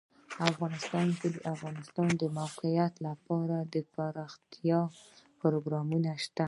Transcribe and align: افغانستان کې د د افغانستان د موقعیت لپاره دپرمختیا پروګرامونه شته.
افغانستان 0.51 1.07
کې 1.19 1.27
د 1.31 1.35
د 1.35 1.37
افغانستان 1.53 2.09
د 2.21 2.23
موقعیت 2.39 2.93
لپاره 3.07 3.55
دپرمختیا 3.75 4.79
پروګرامونه 5.41 6.11
شته. 6.23 6.39